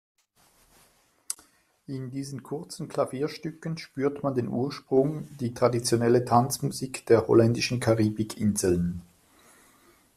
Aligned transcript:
In 1.85 2.09
diesen 2.09 2.41
kurzen 2.41 2.87
Klavierstücken 2.89 3.77
spürt 3.77 4.23
man 4.23 4.33
den 4.33 4.47
Ursprung, 4.47 5.27
die 5.39 5.53
traditionelle 5.53 6.25
Tanzmusik 6.25 7.05
der 7.05 7.27
holländischen 7.27 7.79
Karibikinseln. 7.79 9.03